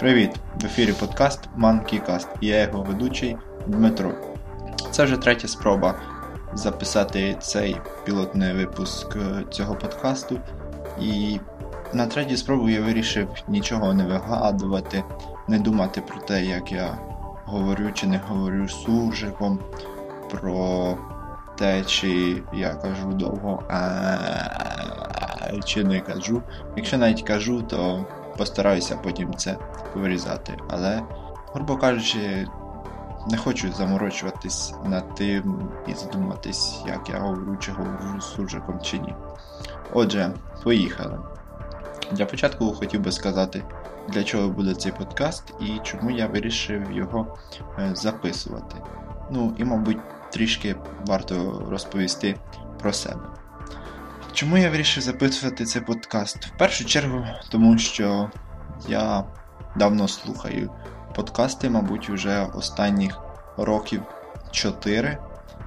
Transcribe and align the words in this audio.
Привіт! 0.00 0.30
В 0.60 0.66
ефірі 0.66 0.92
подкаст 0.92 1.40
MonkeyCast 1.58 2.28
і 2.40 2.46
я 2.46 2.62
його 2.62 2.82
ведучий 2.82 3.36
Дмитро. 3.66 4.12
Це 4.90 5.04
вже 5.04 5.16
третя 5.16 5.48
спроба 5.48 5.94
записати 6.54 7.36
цей 7.40 7.76
пілотний 8.04 8.52
випуск 8.52 9.16
е, 9.16 9.44
цього 9.50 9.74
подкасту. 9.74 10.40
І 11.00 11.40
на 11.92 12.06
третю 12.06 12.36
спробу 12.36 12.68
я 12.68 12.80
вирішив 12.80 13.28
нічого 13.48 13.94
не 13.94 14.04
вигадувати, 14.04 15.04
не 15.48 15.58
думати 15.58 16.00
про 16.00 16.20
те, 16.20 16.44
як 16.44 16.72
я 16.72 16.98
говорю 17.44 17.92
чи 17.94 18.06
не 18.06 18.20
говорю 18.28 18.68
суржиком, 18.68 19.58
про 20.30 20.96
те, 21.58 21.84
чи 21.84 22.42
я 22.52 22.74
кажу 22.74 23.12
довго, 23.12 23.62
чи 25.64 25.84
не 25.84 26.00
кажу. 26.00 26.42
Якщо 26.76 26.98
навіть 26.98 27.22
кажу, 27.22 27.62
то 27.62 28.06
постараюся 28.36 28.96
потім 28.96 29.34
це 29.34 29.56
вирізати. 29.94 30.58
Але, 30.68 31.02
грубо 31.52 31.76
кажучи, 31.76 32.48
не 33.30 33.36
хочу 33.36 33.72
заморочуватись 33.72 34.74
над 34.84 35.14
тим 35.14 35.68
і 35.86 35.94
задуматись, 35.94 36.82
як 36.86 37.08
я 37.08 37.18
говорю, 37.18 37.56
чи 37.60 37.72
говорю 37.72 38.20
з 38.20 38.24
суржиком 38.24 38.80
чи 38.82 38.98
ні. 38.98 39.14
Отже, 39.92 40.32
поїхали. 40.62 41.18
Для 42.12 42.26
початку 42.26 42.72
хотів 42.72 43.00
би 43.00 43.12
сказати, 43.12 43.62
для 44.08 44.24
чого 44.24 44.48
буде 44.48 44.74
цей 44.74 44.92
подкаст 44.92 45.54
і 45.60 45.78
чому 45.82 46.10
я 46.10 46.26
вирішив 46.26 46.92
його 46.92 47.38
е, 47.78 47.90
записувати. 47.94 48.76
Ну 49.30 49.54
і, 49.58 49.64
мабуть, 49.64 49.98
трішки 50.30 50.76
варто 51.06 51.66
розповісти 51.70 52.36
про 52.78 52.92
себе. 52.92 53.22
Чому 54.40 54.58
я 54.58 54.70
вирішив 54.70 55.02
записувати 55.02 55.64
цей 55.64 55.82
подкаст? 55.82 56.46
В 56.46 56.58
першу 56.58 56.84
чергу, 56.84 57.24
тому 57.48 57.78
що 57.78 58.30
я 58.88 59.24
давно 59.76 60.08
слухаю 60.08 60.70
подкасти, 61.14 61.70
мабуть, 61.70 62.10
вже 62.10 62.46
останніх 62.54 63.20
років 63.56 64.02
4. 64.50 65.18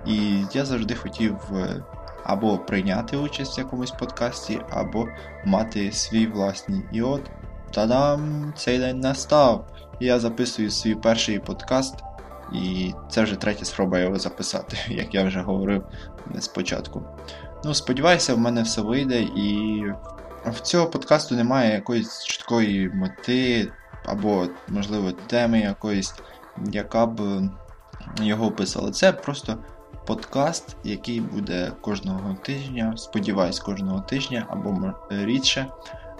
І 0.05 0.43
я 0.53 0.65
завжди 0.65 0.95
хотів 0.95 1.37
е, 1.55 1.83
або 2.23 2.57
прийняти 2.57 3.17
участь 3.17 3.57
в 3.57 3.59
якомусь 3.59 3.91
подкасті, 3.91 4.59
або 4.69 5.07
мати 5.45 5.91
свій 5.91 6.27
власний. 6.27 6.81
І 6.91 7.01
от, 7.01 7.31
та-дам, 7.73 8.53
цей 8.57 8.79
день 8.79 8.99
настав. 8.99 9.67
Я 9.99 10.19
записую 10.19 10.71
свій 10.71 10.95
перший 10.95 11.39
подкаст, 11.39 11.95
і 12.53 12.93
це 13.09 13.23
вже 13.23 13.35
третя 13.35 13.65
спроба 13.65 13.99
його 13.99 14.19
записати, 14.19 14.77
як 14.87 15.13
я 15.13 15.23
вже 15.23 15.41
говорив 15.41 15.85
спочатку. 16.39 17.01
Ну, 17.65 17.73
сподіваюся, 17.73 18.33
в 18.33 18.39
мене 18.39 18.61
все 18.61 18.81
вийде, 18.81 19.21
і 19.21 19.83
в 20.45 20.59
цього 20.59 20.87
подкасту 20.87 21.35
немає 21.35 21.73
якоїсь 21.73 22.23
чіткої 22.23 22.89
мети, 22.89 23.71
або, 24.05 24.47
можливо, 24.67 25.11
теми 25.11 25.59
якоїсь, 25.59 26.13
яка 26.71 27.05
б 27.05 27.41
його 28.21 28.45
описала. 28.45 28.91
Це 28.91 29.11
просто 29.11 29.57
подкаст, 30.05 30.75
який 30.83 31.21
буде 31.21 31.71
кожного 31.81 32.35
тижня, 32.41 32.93
сподіваюсь, 32.97 33.59
кожного 33.59 33.99
тижня 33.99 34.45
або 34.49 34.93
рідше, 35.09 35.67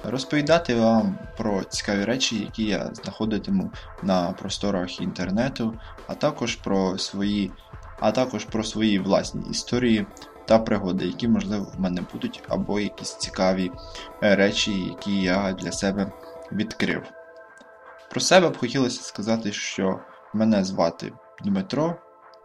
розповідати 0.03 0.75
вам 0.75 1.17
про 1.37 1.63
цікаві 1.63 2.05
речі, 2.05 2.39
які 2.39 2.63
я 2.63 2.89
знаходитиму 2.93 3.71
на 4.03 4.31
просторах 4.31 5.01
інтернету, 5.01 5.73
а 6.07 6.13
також 6.13 6.55
про 6.55 6.97
свої, 6.97 7.51
а 7.99 8.11
також 8.11 8.45
про 8.45 8.63
свої 8.63 8.99
власні 8.99 9.41
історії 9.51 10.05
та 10.45 10.59
пригоди, 10.59 11.05
які, 11.05 11.27
можливо, 11.27 11.67
в 11.77 11.79
мене 11.79 12.01
будуть, 12.13 12.43
або 12.47 12.79
якісь 12.79 13.15
цікаві 13.15 13.71
е, 14.23 14.35
речі, 14.35 14.71
які 14.71 15.21
я 15.21 15.53
для 15.53 15.71
себе 15.71 16.11
відкрив. 16.51 17.03
Про 18.09 18.21
себе 18.21 18.49
б 18.49 18.57
хотілося 18.57 19.03
сказати, 19.03 19.51
що 19.51 19.99
мене 20.33 20.63
звати 20.63 21.13
Дмитро, 21.43 21.95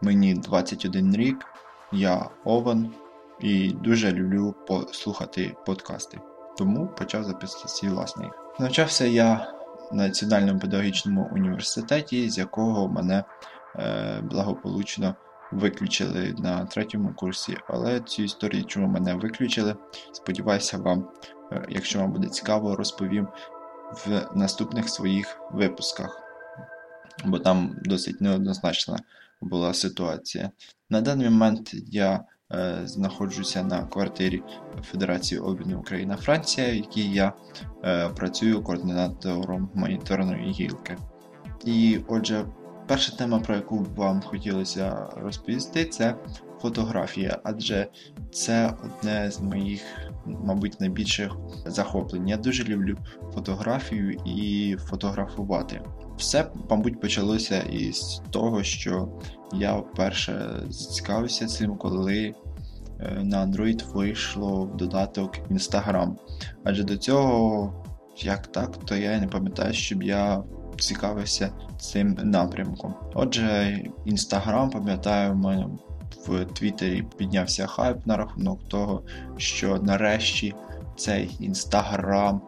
мені 0.01 0.33
21 0.33 1.15
рік, 1.15 1.45
я 1.91 2.29
Овен 2.43 2.91
і 3.39 3.69
дуже 3.69 4.11
люблю 4.11 4.55
послухати 4.67 5.55
подкасти. 5.65 6.19
Тому 6.57 6.87
почав 6.87 7.23
записувати 7.23 7.67
свій 7.67 7.89
власний. 7.89 8.29
Навчався 8.59 9.05
я 9.05 9.53
в 9.91 9.95
Національному 9.95 10.59
педагогічному 10.59 11.29
університеті, 11.33 12.29
з 12.29 12.37
якого 12.37 12.87
мене 12.87 13.23
е, 13.75 14.21
благополучно 14.23 15.15
виключили 15.51 16.35
на 16.37 16.65
третьому 16.65 17.13
курсі, 17.13 17.57
але 17.67 17.99
цю 17.99 18.23
історію, 18.23 18.63
чому 18.63 18.87
мене 18.87 19.13
виключили, 19.13 19.75
сподіваюся, 20.11 20.77
вам, 20.77 21.07
е, 21.51 21.65
якщо 21.69 21.99
вам 21.99 22.11
буде 22.11 22.27
цікаво, 22.27 22.75
розповім 22.75 23.27
в 24.05 24.27
наступних 24.35 24.89
своїх 24.89 25.37
випусках, 25.51 26.21
бо 27.25 27.39
там 27.39 27.75
досить 27.83 28.21
неоднозначна 28.21 28.99
була 29.41 29.73
ситуація. 29.73 30.51
На 30.89 31.01
даний 31.01 31.29
момент 31.29 31.71
я 31.73 32.23
е, 32.53 32.81
знаходжуся 32.83 33.63
на 33.63 33.83
квартирі 33.85 34.43
Федерації 34.91 35.41
обміну 35.41 35.79
Україна-Франція, 35.79 36.71
в 36.71 36.75
якій 36.75 37.11
я 37.11 37.33
е, 37.83 38.09
працюю 38.09 38.63
координатором 38.63 39.69
моніторної 39.73 40.51
гілки. 40.51 40.97
І 41.65 41.99
отже, 42.07 42.45
Перша 42.89 43.15
тема, 43.15 43.39
про 43.39 43.55
яку 43.55 43.85
вам 43.95 44.21
хотілося 44.21 45.07
розповісти, 45.15 45.85
це 45.85 46.15
фотографія, 46.61 47.39
адже 47.43 47.87
це 48.31 48.73
одне 48.83 49.31
з 49.31 49.39
моїх, 49.39 49.81
мабуть, 50.25 50.79
найбільших 50.81 51.37
захоплень. 51.65 52.27
Я 52.27 52.37
дуже 52.37 52.63
люблю 52.63 52.97
фотографію 53.33 54.11
і 54.25 54.75
фотографувати. 54.79 55.81
Все, 56.17 56.51
мабуть, 56.69 57.01
почалося 57.01 57.59
із 57.59 58.21
того, 58.31 58.63
що 58.63 59.09
я 59.53 59.75
вперше 59.75 60.61
зацікавився 60.69 61.47
цим, 61.47 61.77
коли 61.77 62.33
е, 62.99 63.23
на 63.23 63.45
Android 63.45 63.91
вийшло 63.93 64.63
в 64.63 64.77
додаток 64.77 65.37
Instagram. 65.51 66.15
Адже 66.63 66.83
до 66.83 66.97
цього, 66.97 67.73
як 68.17 68.47
так, 68.47 68.77
то 68.77 68.95
я 68.95 69.19
не 69.19 69.27
пам'ятаю, 69.27 69.73
щоб 69.73 70.03
я 70.03 70.43
цікавився 70.79 71.51
цим 71.79 72.17
напрямком. 72.23 72.93
Отже, 73.13 73.79
інстаграм, 74.05 74.69
пам'ятаю, 74.69 75.33
в 75.33 75.35
мене 75.35 75.65
в 76.27 76.45
Твіттері 76.45 77.03
піднявся 77.17 77.67
хайп 77.67 77.97
на 78.05 78.17
рахунок 78.17 78.59
того, 78.67 79.03
що 79.37 79.77
нарешті 79.77 80.53
цей 80.95 81.37
інстаграм 81.39 82.41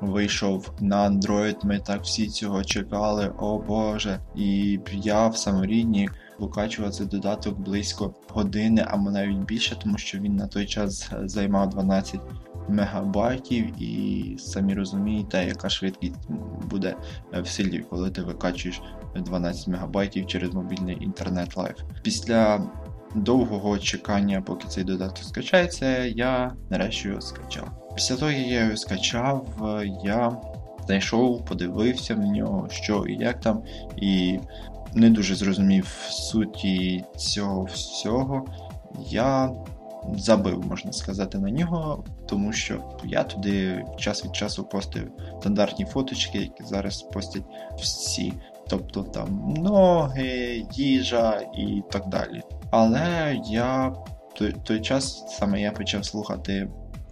вийшов 0.00 0.72
на 0.80 1.10
Android. 1.10 1.66
Ми 1.66 1.78
так 1.78 2.02
всі 2.02 2.28
цього 2.28 2.64
чекали, 2.64 3.32
о 3.38 3.58
Боже. 3.58 4.20
І 4.36 4.78
я 4.92 5.28
в 5.28 5.36
саморідні 5.36 6.08
викачував 6.38 6.94
цей 6.94 7.06
додаток 7.06 7.58
близько 7.58 8.14
години, 8.28 8.84
або 8.88 9.10
навіть 9.10 9.38
більше, 9.38 9.76
тому 9.82 9.98
що 9.98 10.18
він 10.18 10.36
на 10.36 10.46
той 10.46 10.66
час 10.66 11.10
займав 11.24 11.70
12 11.70 12.20
мегабайтів, 12.68 13.82
і 13.82 14.36
самі 14.38 14.74
розумієте, 14.74 15.44
яка 15.44 15.68
швидкість 15.68 16.30
буде 16.70 16.94
в 17.32 17.46
селі, 17.46 17.84
коли 17.90 18.10
ти 18.10 18.22
викачуєш 18.22 18.82
12 19.16 19.68
мегабайтів 19.68 20.26
через 20.26 20.54
мобільний 20.54 21.04
інтернет 21.04 21.56
life. 21.56 21.76
Після 22.02 22.62
довгого 23.14 23.78
чекання, 23.78 24.40
поки 24.40 24.68
цей 24.68 24.84
додаток 24.84 25.24
скачається, 25.24 26.04
я 26.04 26.52
нарешті 26.70 27.08
його 27.08 27.20
скачав. 27.20 27.92
Після 27.94 28.16
того, 28.16 28.30
як 28.30 28.46
я 28.46 28.64
його 28.64 28.76
скачав, 28.76 29.46
я 30.04 30.36
знайшов, 30.86 31.44
подивився 31.44 32.14
в 32.14 32.18
нього, 32.18 32.68
що 32.70 33.04
і 33.08 33.14
як 33.14 33.40
там, 33.40 33.62
і 33.96 34.38
не 34.94 35.10
дуже 35.10 35.34
зрозумів 35.34 35.86
суті 36.10 37.04
цього 37.16 37.64
всього. 37.64 38.46
Я 39.10 39.50
забив, 40.16 40.66
можна 40.66 40.92
сказати, 40.92 41.38
на 41.38 41.50
нього, 41.50 42.04
тому 42.26 42.52
що 42.52 42.82
я 43.04 43.24
туди 43.24 43.84
час 43.98 44.24
від 44.24 44.36
часу 44.36 44.64
постив 44.64 45.10
стандартні 45.40 45.84
фоточки, 45.84 46.38
які 46.38 46.64
зараз 46.64 47.02
постять 47.02 47.42
всі. 47.78 48.32
Тобто 48.68 49.02
там 49.02 49.54
ноги, 49.58 50.64
їжа 50.72 51.40
і 51.54 51.82
так 51.90 52.08
далі. 52.08 52.42
Але 52.70 53.40
я 53.44 53.94
той, 54.36 54.54
той 54.64 54.80
час 54.80 55.24
саме 55.28 55.60
я 55.60 55.72
почав 55.72 56.04
слухати. 56.04 56.68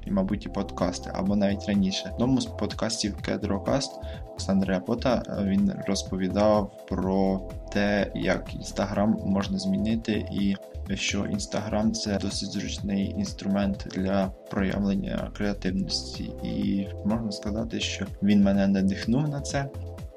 І, 0.07 0.11
мабуть, 0.11 0.47
і 0.47 0.49
подкасти, 0.49 1.11
або 1.15 1.37
навіть 1.37 1.69
раніше. 1.69 2.13
В 2.19 2.41
з 2.41 2.47
подкастів 2.47 3.17
Кедрокаст 3.17 4.01
Олександра 4.29 4.81
Пота 4.81 5.23
він 5.43 5.73
розповідав 5.87 6.87
про 6.89 7.41
те, 7.73 8.13
як 8.15 8.55
Інстаграм 8.55 9.19
можна 9.25 9.59
змінити, 9.59 10.29
і 10.33 10.57
що 10.94 11.23
Instagram 11.23 11.91
це 11.91 12.19
досить 12.19 12.53
зручний 12.53 13.15
інструмент 13.19 13.87
для 13.94 14.27
проявлення 14.50 15.31
креативності, 15.37 16.31
і 16.44 16.87
можна 17.05 17.33
сказати, 17.33 17.81
що 17.81 18.06
він 18.23 18.43
мене 18.43 18.67
надихнув 18.67 19.29
на 19.29 19.41
це. 19.41 19.69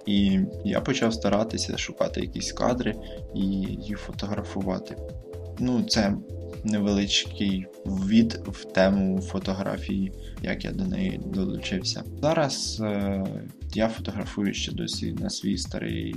І 0.06 0.40
я 0.66 0.82
почав 0.82 1.14
старатися 1.14 1.78
шукати 1.78 2.22
якісь 2.22 2.52
кадри 2.52 2.96
і 3.36 3.42
їх 3.82 4.00
фотографувати. 4.00 4.96
Ну, 5.60 5.84
це 5.84 6.14
невеличкий 6.64 7.66
від 7.86 8.34
в 8.48 8.66
тему 8.66 9.22
фотографії, 9.22 10.12
як 10.44 10.66
я 10.66 10.72
до 10.72 10.86
неї 10.86 11.22
долучився. 11.26 12.04
Зараз 12.22 12.82
е, 12.82 13.26
я 13.74 13.88
фотографую 13.88 14.54
ще 14.54 14.72
досі 14.72 15.14
на 15.14 15.30
свій 15.30 15.58
старий 15.58 16.16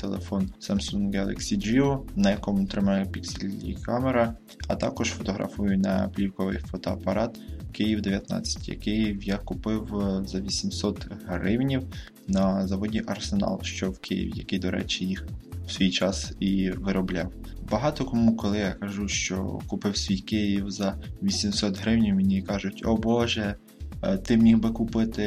телефон 0.00 0.50
Samsung 0.60 1.10
Galaxy 1.10 1.58
Geo, 1.58 2.00
на 2.16 2.30
якому 2.30 2.66
тримає 2.66 3.04
пікселі 3.04 3.76
камера, 3.82 4.34
а 4.68 4.74
також 4.74 5.10
фотографую 5.10 5.78
на 5.78 6.10
плівковий 6.14 6.58
фотоапарат 6.58 7.38
Київ 7.72 8.00
19, 8.00 8.68
який 8.68 9.18
я 9.22 9.36
купив 9.36 9.98
е, 9.98 10.22
за 10.26 10.40
800 10.40 11.06
гривнів 11.26 11.82
на 12.28 12.66
заводі 12.66 13.02
Арсенал, 13.06 13.62
що 13.62 13.90
в 13.90 13.98
Києві, 13.98 14.32
який, 14.34 14.58
до 14.58 14.70
речі, 14.70 15.04
їх 15.04 15.26
свій 15.70 15.90
час 15.90 16.32
і 16.40 16.70
виробляв. 16.70 17.32
Багато 17.70 18.04
кому, 18.04 18.36
коли 18.36 18.58
я 18.58 18.72
кажу, 18.72 19.08
що 19.08 19.58
купив 19.66 19.96
свій 19.96 20.18
Київ 20.18 20.70
за 20.70 20.98
800 21.22 21.78
гривень, 21.80 22.14
мені 22.14 22.42
кажуть, 22.42 22.82
о 22.84 22.96
Боже, 22.96 23.54
е, 24.02 24.18
ти 24.18 24.36
міг 24.36 24.58
би 24.58 24.70
купити 24.70 25.22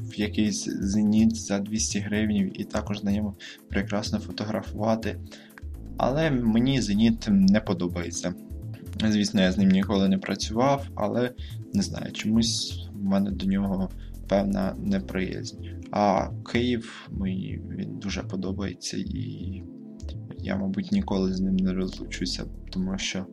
в 0.00 0.20
якийсь 0.20 0.64
зеніт 0.64 1.36
за 1.36 1.58
200 1.58 1.98
гривень 1.98 2.52
і 2.54 2.64
також 2.64 3.02
на 3.02 3.12
ньому 3.12 3.34
прекрасно 3.68 4.18
фотографувати. 4.18 5.20
Але 5.96 6.30
мені 6.30 6.80
зеніт 6.80 7.26
не 7.28 7.60
подобається. 7.60 8.34
Звісно, 9.08 9.42
я 9.42 9.52
з 9.52 9.58
ним 9.58 9.68
ніколи 9.68 10.08
не 10.08 10.18
працював, 10.18 10.86
але 10.94 11.30
не 11.74 11.82
знаю, 11.82 12.12
чомусь 12.12 12.88
в 12.92 13.04
мене 13.04 13.30
до 13.30 13.46
нього 13.46 13.90
певна 14.28 14.74
неприязнь. 14.78 15.56
А 15.90 16.28
Київ 16.52 17.08
мені 17.10 17.60
він 17.70 17.98
дуже 17.98 18.22
подобається, 18.22 18.96
і 18.96 19.62
я, 20.38 20.56
мабуть, 20.56 20.92
ніколи 20.92 21.34
з 21.34 21.40
ним 21.40 21.56
не 21.56 21.72
розлучуся, 21.72 22.44
тому 22.70 22.98
що 22.98 23.26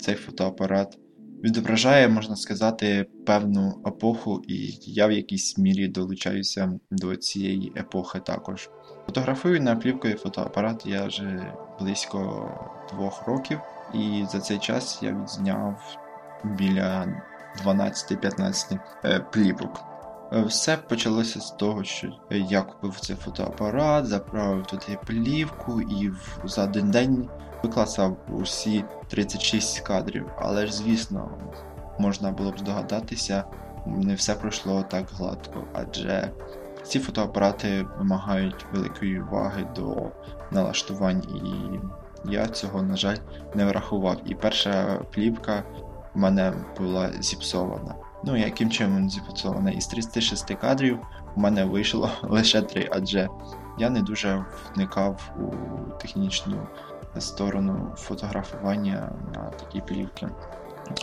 цей 0.00 0.14
фотоапарат 0.14 0.98
відображає, 1.44 2.08
можна 2.08 2.36
сказати, 2.36 3.06
певну 3.26 3.82
епоху, 3.86 4.42
і 4.48 4.78
я 4.80 5.06
в 5.06 5.12
якійсь 5.12 5.58
мірі 5.58 5.88
долучаюся 5.88 6.78
до 6.90 7.16
цієї 7.16 7.72
епохи 7.76 8.20
також. 8.20 8.70
Фотографую 9.06 9.60
на 9.60 9.76
плівковий 9.76 10.16
фотоапарат 10.16 10.86
я 10.86 11.06
вже 11.06 11.54
близько 11.80 12.50
двох 12.92 13.26
років, 13.26 13.58
і 13.94 14.24
за 14.32 14.40
цей 14.40 14.58
час 14.58 14.98
я 15.02 15.22
відзняв 15.22 15.98
біля 16.44 17.22
12-15 17.64 18.78
е, 19.04 19.20
плівок. 19.32 19.91
Е, 20.34 20.42
все 20.42 20.76
почалося 20.76 21.40
з 21.40 21.50
того, 21.50 21.84
що 21.84 22.12
я 22.30 22.62
купив 22.62 23.00
цей 23.00 23.16
фотоапарат, 23.16 24.06
заправив 24.06 24.66
туди 24.66 24.98
плівку 25.06 25.80
і 25.80 26.12
за 26.44 26.64
один 26.64 26.90
день 26.90 27.28
викласав 27.62 28.16
усі 28.28 28.84
36 29.08 29.80
кадрів. 29.80 30.26
Але 30.38 30.66
ж, 30.66 30.72
звісно, 30.72 31.38
можна 31.98 32.30
було 32.30 32.50
б 32.50 32.58
здогадатися, 32.58 33.44
не 33.86 34.14
все 34.14 34.34
пройшло 34.34 34.84
так 34.90 35.06
гладко, 35.12 35.64
адже 35.72 36.30
ці 36.82 36.98
фотоапарати 36.98 37.86
вимагають 37.98 38.66
великої 38.72 39.20
уваги 39.20 39.66
до 39.76 40.10
налаштувань, 40.50 41.22
і 41.24 41.80
я 42.32 42.46
цього, 42.46 42.82
на 42.82 42.96
жаль, 42.96 43.16
не 43.54 43.64
врахував. 43.64 44.16
І 44.26 44.34
перша 44.34 45.00
плівка 45.10 45.62
в 46.14 46.18
мене 46.18 46.52
була 46.78 47.10
зіпсована. 47.20 47.94
Ну, 48.24 48.36
яким 48.36 48.70
чином 48.70 49.10
зіпсована? 49.10 49.70
Із 49.70 49.86
36 49.86 50.54
кадрів 50.54 50.98
у 51.36 51.40
мене 51.40 51.64
вийшло 51.64 52.10
лише 52.22 52.62
3, 52.62 52.88
адже 52.92 53.28
я 53.78 53.90
не 53.90 54.02
дуже 54.02 54.44
вникав 54.74 55.32
у 55.38 55.50
технічну 55.90 56.56
сторону 57.18 57.92
фотографування 57.96 59.12
на 59.34 59.40
такі 59.40 59.80
плівки. 59.80 60.28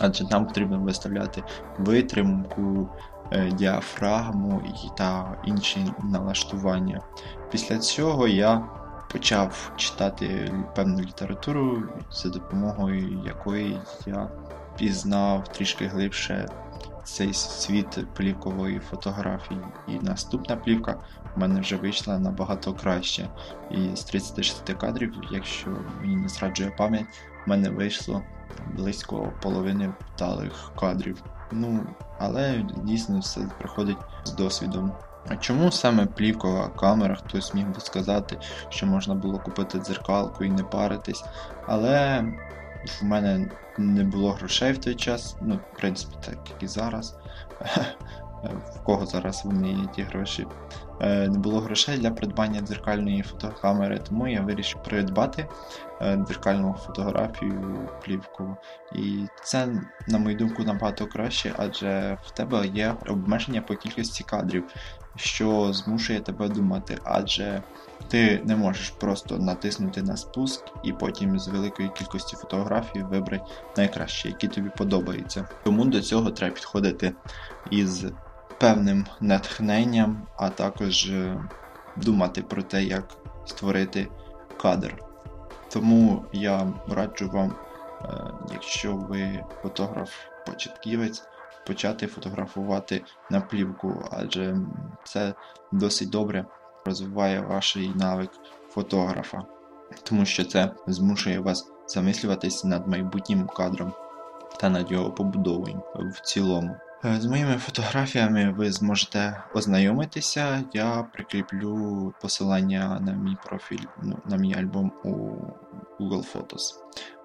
Адже 0.00 0.24
нам 0.24 0.46
потрібно 0.46 0.78
виставляти 0.78 1.42
витримку, 1.78 2.88
е, 3.30 3.50
діафрагму 3.50 4.62
та 4.96 5.36
інші 5.44 5.86
налаштування. 6.04 7.00
Після 7.50 7.78
цього 7.78 8.28
я 8.28 8.68
почав 9.12 9.72
читати 9.76 10.52
певну 10.76 11.00
літературу, 11.00 11.82
за 12.10 12.28
допомогою 12.28 13.22
якої 13.26 13.80
я 14.06 14.28
пізнав 14.76 15.48
трішки 15.48 15.86
глибше 15.86 16.48
цей 17.10 17.34
світ 17.34 18.14
плівкової 18.14 18.78
фотографії. 18.78 19.60
І 19.88 19.98
наступна 19.98 20.56
плівка 20.56 20.96
в 21.36 21.38
мене 21.38 21.60
вже 21.60 21.76
вийшла 21.76 22.18
набагато 22.18 22.74
краще. 22.74 23.28
І 23.70 23.96
з 23.96 24.04
36 24.04 24.72
кадрів, 24.72 25.14
якщо 25.30 25.70
мені 26.00 26.16
не 26.16 26.28
зраджує 26.28 26.70
пам'ять, 26.70 27.06
в 27.46 27.50
мене 27.50 27.70
вийшло 27.70 28.22
близько 28.76 29.32
половини 29.42 29.92
вдалих 30.14 30.72
кадрів. 30.80 31.22
Ну, 31.52 31.86
але 32.18 32.64
дійсно 32.84 33.18
все 33.18 33.40
приходить 33.58 33.98
з 34.24 34.32
досвідом. 34.32 34.92
А 35.28 35.36
чому 35.36 35.72
саме 35.72 36.06
плівкова 36.06 36.68
камера? 36.68 37.14
Хтось 37.14 37.54
міг 37.54 37.66
би 37.66 37.80
сказати, 37.80 38.38
що 38.68 38.86
можна 38.86 39.14
було 39.14 39.38
купити 39.38 39.78
дзеркалку 39.78 40.44
і 40.44 40.50
не 40.50 40.62
паритись. 40.62 41.24
Але 41.66 42.24
в 43.00 43.04
мене 43.04 43.50
не 43.78 44.04
було 44.04 44.32
грошей 44.32 44.72
в 44.72 44.78
той 44.78 44.94
час, 44.94 45.36
ну, 45.42 45.54
в 45.54 45.76
принципі, 45.78 46.14
так 46.24 46.38
як 46.50 46.62
і 46.62 46.66
зараз. 46.66 47.18
В 48.74 48.84
кого 48.84 49.06
зараз 49.06 49.42
вони 49.44 49.68
є 49.68 49.86
ті 49.94 50.02
гроші. 50.02 50.46
Е, 51.00 51.28
не 51.28 51.38
було 51.38 51.60
грошей 51.60 51.98
для 51.98 52.10
придбання 52.10 52.60
дзеркальної 52.60 53.22
фотокамери, 53.22 53.98
тому 53.98 54.28
я 54.28 54.40
вирішив 54.40 54.82
придбати 54.82 55.48
е, 56.00 56.16
дзеркальну 56.16 56.74
фотографію 56.86 57.88
плівку. 58.04 58.56
І 58.94 59.26
це, 59.44 59.68
на 60.08 60.18
мою 60.18 60.36
думку, 60.36 60.62
набагато 60.62 61.06
краще, 61.06 61.52
адже 61.56 62.18
в 62.22 62.30
тебе 62.30 62.66
є 62.66 62.94
обмеження 63.06 63.62
по 63.62 63.74
кількості 63.74 64.24
кадрів, 64.24 64.64
що 65.20 65.72
змушує 65.72 66.20
тебе 66.20 66.48
думати, 66.48 66.98
адже 67.04 67.62
ти 68.08 68.40
не 68.44 68.56
можеш 68.56 68.90
просто 68.90 69.38
натиснути 69.38 70.02
на 70.02 70.16
спуск 70.16 70.64
і 70.82 70.92
потім 70.92 71.38
з 71.38 71.48
великої 71.48 71.88
кількості 71.88 72.36
фотографій 72.36 73.02
вибрати 73.02 73.44
найкраще, 73.76 74.28
які 74.28 74.48
тобі 74.48 74.70
подобаються. 74.76 75.48
Тому 75.64 75.84
до 75.84 76.00
цього 76.00 76.30
треба 76.30 76.54
підходити 76.54 77.12
із 77.70 78.04
певним 78.60 79.06
натхненням, 79.20 80.26
а 80.36 80.48
також 80.48 81.10
е, 81.10 81.44
думати 81.96 82.42
про 82.42 82.62
те, 82.62 82.84
як 82.84 83.04
створити 83.46 84.08
кадр. 84.60 84.94
Тому 85.72 86.24
я 86.32 86.72
раджу 86.88 87.30
вам, 87.32 87.54
е, 88.02 88.06
якщо 88.52 88.96
ви 88.96 89.44
фотограф-початківець, 89.62 91.22
почати 91.66 92.06
фотографувати 92.06 93.04
на 93.30 93.40
плівку, 93.40 94.04
адже 94.10 94.56
це 95.04 95.34
досить 95.72 96.10
добре 96.10 96.44
розвиває 96.84 97.40
ваш 97.40 97.78
навик 97.94 98.30
фотографа, 98.68 99.42
тому 100.02 100.24
що 100.24 100.44
це 100.44 100.70
змушує 100.86 101.40
вас 101.40 101.72
замислюватись 101.86 102.64
над 102.64 102.88
майбутнім 102.88 103.46
кадром 103.46 103.92
та 104.60 104.70
над 104.70 104.92
його 104.92 105.10
побудовою 105.10 105.82
в 105.94 106.20
цілому. 106.20 106.76
Е, 107.04 107.20
з 107.20 107.26
моїми 107.26 107.56
фотографіями 107.56 108.54
ви 108.56 108.72
зможете 108.72 109.42
ознайомитися. 109.54 110.64
Я 110.72 111.06
прикріплю 111.12 112.14
посилання 112.20 113.00
на 113.00 113.12
мій 113.12 113.36
профіль, 113.44 113.84
ну, 114.02 114.18
на 114.24 114.36
мій 114.36 114.54
альбом 114.54 114.92
у 115.04 115.08
Google 116.00 116.32
Photos. 116.34 116.74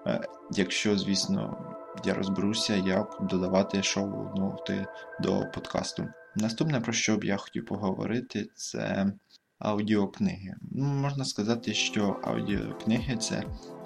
Е, 0.06 0.20
якщо, 0.50 0.98
звісно, 0.98 1.56
я 2.04 2.14
розберуся, 2.14 2.74
як 2.76 3.18
додавати 3.20 3.82
шоу-ноти 3.82 4.86
до 5.20 5.44
подкасту. 5.54 6.08
Наступне, 6.36 6.80
про 6.80 6.92
що 6.92 7.16
б 7.16 7.24
я 7.24 7.36
хотів 7.36 7.66
поговорити, 7.66 8.48
це 8.54 9.12
аудіокниги. 9.58 10.54
Ну, 10.72 10.84
Можна 10.84 11.24
сказати, 11.24 11.74
що 11.74 12.20
аудіокниги 12.22 13.16
це 13.16 13.42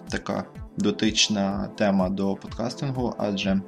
така 0.09 0.45
дотична 0.77 1.69
тема 1.69 2.09
до 2.09 2.35
подкастингу, 2.35 3.15
адже 3.19 3.61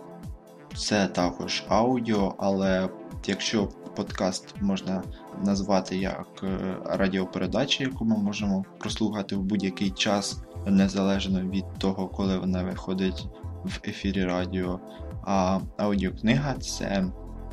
це 0.77 1.07
також 1.07 1.65
аудіо, 1.69 2.35
але 2.39 2.89
якщо 3.27 3.69
подкаст 3.97 4.55
можна 4.61 5.03
назвати 5.45 5.97
як 5.97 6.29
е, 6.43 6.77
радіопередача, 6.85 7.85
яку 7.85 8.05
ми 8.05 8.17
можемо 8.17 8.65
прослухати 8.79 9.37
в 9.37 9.43
будь-який 9.43 9.91
час, 9.91 10.43
незалежно 10.67 11.41
від 11.41 11.65
того, 11.79 12.09
коли 12.09 12.39
вона 12.39 12.63
виходить 12.63 13.27
в 13.65 13.81
ефірі 13.89 14.25
радіо, 14.25 14.81
а 15.23 15.61
аудіокнига 15.77 16.55
це 16.55 17.05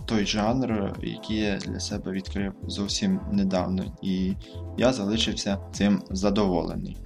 той 0.05 0.25
жанр, 0.25 0.93
який 1.03 1.37
я 1.37 1.57
для 1.57 1.79
себе 1.79 2.11
відкрив 2.11 2.53
зовсім 2.67 3.19
недавно, 3.31 3.83
і 4.01 4.33
я 4.77 4.93
залишився 4.93 5.57
цим 5.71 6.01
задоволений. 6.09 6.97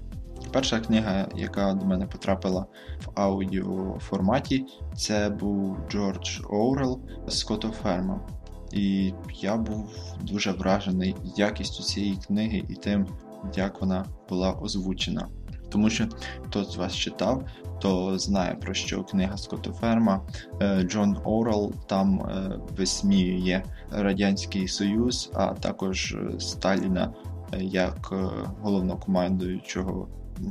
Перша 0.52 0.80
книга, 0.80 1.28
яка 1.36 1.74
до 1.74 1.86
мене 1.86 2.06
потрапила 2.06 2.66
в 3.06 3.20
аудіоформаті, 3.22 4.66
це 4.96 5.30
був 5.30 5.78
Джордж 5.90 6.40
Оурел 6.50 7.00
Скотоферма. 7.28 8.28
І 8.72 9.14
я 9.42 9.58
був 9.58 9.92
дуже 10.22 10.52
вражений 10.52 11.16
якістю 11.36 11.84
цієї 11.84 12.16
книги 12.28 12.64
і 12.70 12.74
тим, 12.74 13.08
як 13.56 13.82
вона 13.82 14.06
була 14.30 14.52
озвучена. 14.52 15.28
Тому 15.74 15.90
що 15.90 16.08
хто 16.46 16.64
з 16.64 16.76
вас 16.76 16.96
читав, 16.96 17.44
то 17.82 18.20
знає 18.20 18.56
про 18.56 18.74
що 18.74 19.04
книга 19.04 19.38
Скотоферма. 19.38 20.22
Е, 20.62 20.84
Джон 20.84 21.18
Орел 21.24 21.74
там 21.88 22.20
е, 22.20 22.60
висміює 22.78 23.64
Радянський 23.92 24.68
Союз, 24.68 25.32
а 25.34 25.54
також 25.54 26.18
Сталіна 26.40 27.14
як 27.60 28.14
головнокомандуючого 28.62 30.08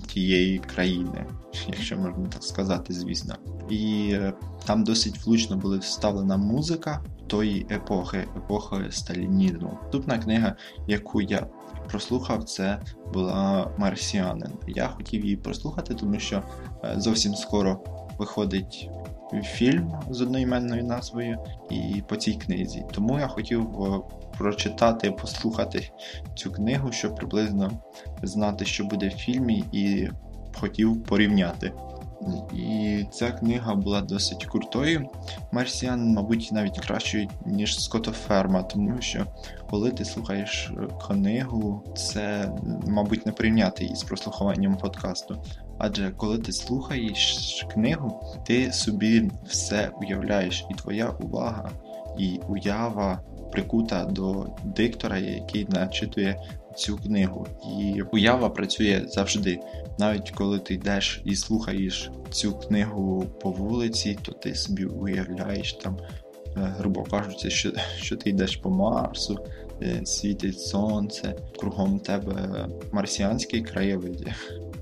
тієї 0.06 0.58
країни, 0.58 1.26
якщо 1.66 1.96
можна 1.96 2.28
так 2.28 2.44
сказати, 2.44 2.92
звісно. 2.92 3.34
І 3.72 4.16
там 4.64 4.84
досить 4.84 5.26
влучно 5.26 5.56
була 5.56 5.78
вставлена 5.78 6.36
музика 6.36 7.04
тої 7.26 7.66
епохи, 7.70 8.18
епохи 8.36 8.76
сталінізму. 8.90 9.78
Наступна 9.82 10.18
книга, 10.18 10.56
яку 10.86 11.20
я 11.20 11.46
прослухав, 11.88 12.44
це 12.44 12.78
була 13.12 13.70
Марсіанин. 13.78 14.52
Я 14.66 14.88
хотів 14.88 15.24
її 15.24 15.36
прослухати, 15.36 15.94
тому 15.94 16.18
що 16.18 16.42
е, 16.84 16.94
зовсім 16.96 17.34
скоро 17.34 17.80
виходить 18.18 18.90
фільм 19.42 19.92
з 20.10 20.20
одноіменною 20.20 20.84
назвою 20.84 21.38
і 21.70 22.02
по 22.08 22.16
цій 22.16 22.34
книзі. 22.34 22.84
Тому 22.92 23.18
я 23.18 23.28
хотів 23.28 23.82
е, 23.82 24.00
прочитати, 24.38 25.10
послухати 25.10 25.90
цю 26.34 26.52
книгу, 26.52 26.92
щоб 26.92 27.14
приблизно 27.14 27.70
знати, 28.22 28.64
що 28.64 28.84
буде 28.84 29.08
в 29.08 29.12
фільмі, 29.12 29.64
і 29.72 30.08
хотів 30.54 31.02
порівняти. 31.04 31.72
І 32.54 33.04
ця 33.10 33.30
книга 33.30 33.74
була 33.74 34.00
досить 34.00 34.44
крутою. 34.44 35.08
Марсіан, 35.52 36.12
мабуть, 36.12 36.48
навіть 36.52 36.78
кращою, 36.78 37.28
ніж 37.46 37.84
Скотоферма, 37.84 38.62
тому 38.62 39.00
що 39.00 39.26
коли 39.70 39.90
ти 39.90 40.04
слухаєш 40.04 40.72
книгу, 41.06 41.84
це, 41.96 42.52
мабуть, 42.86 43.26
не 43.26 43.32
порівняти 43.32 43.84
із 43.84 44.02
прослухуванням 44.02 44.76
подкасту. 44.76 45.42
Адже 45.78 46.10
коли 46.10 46.38
ти 46.38 46.52
слухаєш 46.52 47.66
книгу, 47.72 48.36
ти 48.46 48.72
собі 48.72 49.30
все 49.46 49.90
уявляєш, 50.00 50.66
і 50.70 50.74
твоя 50.74 51.08
увага 51.08 51.70
і 52.18 52.40
уява 52.48 53.20
прикута 53.52 54.04
до 54.04 54.46
диктора, 54.64 55.18
який 55.18 55.66
начитує 55.68 56.40
цю 56.76 56.96
книгу. 56.96 57.46
І 57.80 58.02
уява 58.02 58.50
працює 58.50 59.04
завжди. 59.08 59.60
Навіть 59.98 60.30
коли 60.30 60.58
ти 60.58 60.74
йдеш 60.74 61.22
і 61.24 61.36
слухаєш 61.36 62.10
цю 62.30 62.52
книгу 62.52 63.26
по 63.40 63.50
вулиці, 63.50 64.18
то 64.22 64.32
ти 64.32 64.54
собі 64.54 64.84
уявляєш 64.84 65.72
там, 65.72 65.98
е, 66.56 66.74
грубо 66.78 67.02
кажучи, 67.02 67.50
що, 67.50 67.72
що 67.96 68.16
ти 68.16 68.30
йдеш 68.30 68.56
по 68.56 68.70
Марсу. 68.70 69.38
Е, 69.82 70.06
світить 70.06 70.60
сонце, 70.60 71.34
кругом 71.58 71.98
тебе 71.98 72.68
марсіанські 72.92 73.60
краєвиди. 73.60 74.34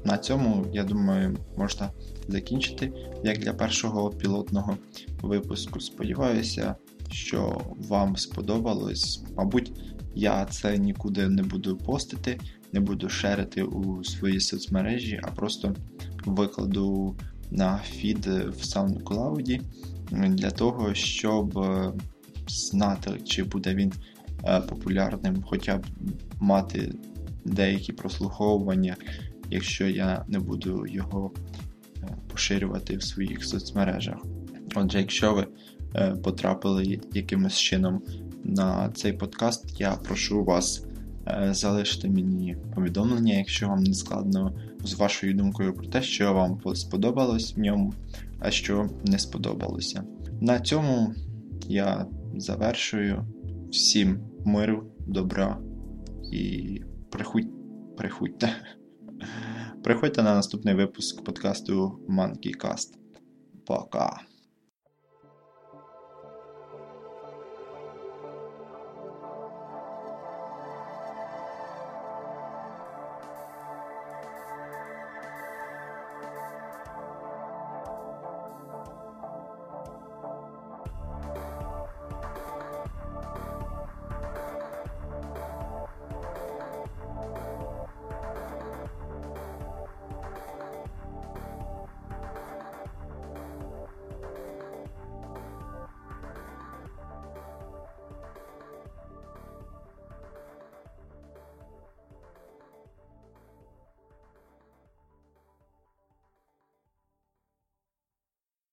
На 0.04 0.18
цьому, 0.18 0.66
я 0.72 0.84
думаю, 0.84 1.36
можна 1.56 1.90
закінчити 2.28 2.92
як 3.24 3.38
для 3.38 3.52
першого 3.52 4.10
пілотного 4.10 4.76
випуску. 5.22 5.80
Сподіваюся, 5.80 6.74
що 7.10 7.60
вам 7.88 8.16
сподобалось. 8.16 9.22
Мабуть, 9.36 9.72
я 10.14 10.44
це 10.44 10.78
нікуди 10.78 11.28
не 11.28 11.42
буду 11.42 11.76
постити, 11.76 12.38
не 12.72 12.80
буду 12.80 13.08
шерити 13.08 13.62
у 13.62 14.04
свої 14.04 14.40
соцмережі, 14.40 15.20
а 15.22 15.30
просто 15.30 15.74
викладу 16.24 17.16
на 17.50 17.78
фід 17.78 18.26
в 18.26 18.62
SoundCloud 18.62 19.60
для 20.10 20.50
того, 20.50 20.94
щоб 20.94 21.58
е, 21.58 21.92
знати, 22.48 23.10
чи 23.24 23.44
буде 23.44 23.74
він 23.74 23.92
е, 24.44 24.60
популярним, 24.60 25.42
хоча 25.46 25.78
б 25.78 25.86
мати 26.40 26.92
деякі 27.44 27.92
прослуховування, 27.92 28.96
якщо 29.50 29.88
я 29.88 30.24
не 30.28 30.38
буду 30.38 30.86
його 30.86 31.32
е, 32.02 32.08
поширювати 32.30 32.96
в 32.96 33.02
своїх 33.02 33.44
соцмережах. 33.44 34.16
Отже, 34.74 34.98
якщо 34.98 35.34
ви 35.34 35.46
потрапили 36.22 37.00
якимось 37.12 37.58
чином 37.58 38.02
на 38.44 38.90
цей 38.94 39.12
подкаст, 39.12 39.80
я 39.80 39.92
прошу 39.92 40.44
вас 40.44 40.84
е, 41.26 41.54
залишити 41.54 42.08
мені 42.08 42.56
повідомлення, 42.74 43.34
якщо 43.34 43.68
вам 43.68 43.82
не 43.82 43.94
складно 43.94 44.54
з 44.84 44.94
вашою 44.94 45.34
думкою 45.34 45.74
про 45.74 45.86
те, 45.86 46.02
що 46.02 46.34
вам 46.34 46.60
сподобалось 46.74 47.56
в 47.56 47.60
ньому, 47.60 47.94
а 48.38 48.50
що 48.50 48.88
не 49.04 49.18
сподобалося. 49.18 50.04
На 50.40 50.60
цьому 50.60 51.14
я 51.68 52.06
завершую. 52.36 53.24
Всім 53.70 54.20
миру, 54.44 54.84
добра 55.06 55.58
і 56.32 56.82
приходь, 57.10 57.48
приходьте. 57.96 58.56
Приходьте 59.82 60.22
на 60.22 60.34
наступний 60.34 60.74
випуск 60.74 61.24
подкасту 61.24 62.00
Monkey 62.08 62.56
Cast. 62.64 62.88
Пока. 63.66 64.29